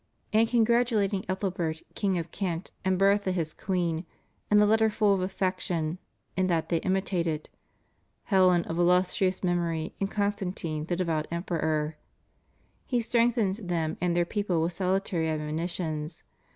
^ 0.01 0.03
And 0.39 0.49
congratulating 0.49 1.25
Ethelbert, 1.29 1.83
King 1.93 2.17
of 2.17 2.31
Kent, 2.31 2.71
and 2.83 2.97
Bertha 2.97 3.31
his 3.31 3.53
Queen, 3.53 4.03
in 4.49 4.59
a 4.59 4.65
letter 4.65 4.89
full 4.89 5.13
of 5.13 5.21
affec 5.21 5.59
tion, 5.59 5.99
in 6.35 6.47
that 6.47 6.69
they 6.69 6.77
imitated" 6.77 7.51
Helen, 8.33 8.63
of 8.63 8.79
illustrious 8.79 9.43
memory, 9.43 9.93
and 9.99 10.09
Constantine, 10.09 10.85
the 10.85 10.95
devout 10.95 11.27
Emperor,"' 11.29 11.97
he 12.87 12.99
strengthens 12.99 13.59
them 13.59 13.95
and 14.01 14.15
their 14.15 14.25
people 14.25 14.59
with 14.63 14.73
salutary 14.73 15.29
admonitions. 15.29 16.23